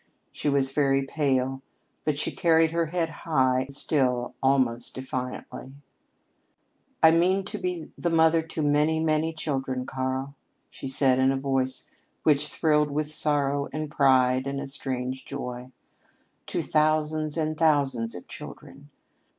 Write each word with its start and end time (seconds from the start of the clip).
She 0.31 0.49
was 0.49 0.71
very 0.71 1.05
pale, 1.05 1.61
but 2.05 2.17
she 2.17 2.31
carried 2.31 2.71
her 2.71 2.87
head 2.87 3.09
high 3.21 3.67
still 3.69 4.33
almost 4.41 4.95
defiantly. 4.95 5.73
"I 7.03 7.11
mean 7.11 7.45
to 7.45 7.59
be 7.59 7.91
the 7.95 8.09
mother 8.09 8.41
to 8.41 8.63
many, 8.63 8.99
many 8.99 9.31
children, 9.31 9.85
Karl," 9.85 10.33
she 10.71 10.87
said 10.87 11.19
in 11.19 11.31
a 11.31 11.37
voice 11.37 11.87
which 12.23 12.47
thrilled 12.47 12.89
with 12.89 13.13
sorrow 13.13 13.69
and 13.71 13.91
pride 13.91 14.47
and 14.47 14.59
a 14.59 14.65
strange 14.65 15.23
joy. 15.23 15.71
"To 16.47 16.63
thousands 16.63 17.37
and 17.37 17.55
thousands 17.55 18.15
of 18.15 18.27
children. 18.27 18.89